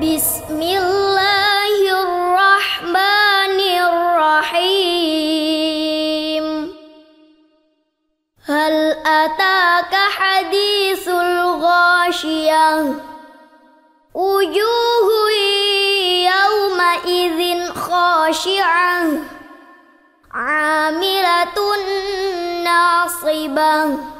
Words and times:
بسم 0.00 0.62
الله 0.62 1.74
الرحمن 2.02 3.58
الرحيم 4.70 5.16
هل 8.46 8.74
أتاك 9.06 9.94
حديث 10.18 11.08
الغاشية 11.08 12.94
وجوه 14.14 15.08
يومئذ 16.30 17.72
خاشعة 17.74 19.06
عاملة 20.32 21.58
ناصبة 22.64 24.19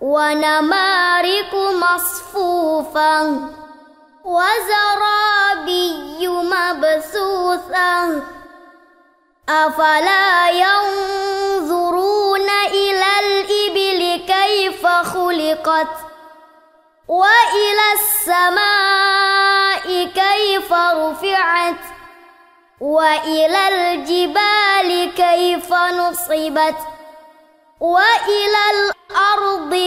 ونمارق 0.00 1.54
مصفوفة 1.54 3.40
وزرابي 4.24 5.98
مبثوثة 6.28 8.22
أفلا 9.48 10.50
ينظرون 10.50 12.48
إلى 12.50 13.06
الإبل 13.22 14.26
كيف 14.26 14.86
خلقت 14.86 15.88
وإلى 17.08 17.86
السماء 18.00 20.04
كيف 20.04 20.72
رفعت 20.72 21.80
وإلى 22.80 23.68
الجبال 23.68 25.14
كيف 25.14 25.72
نصبت 25.72 26.76
وإلى 27.80 28.47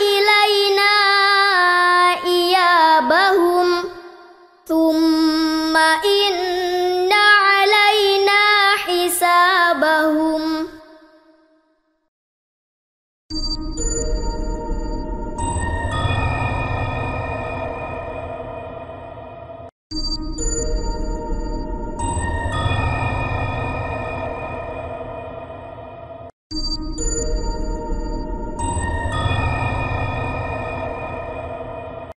إلينا 0.00 0.99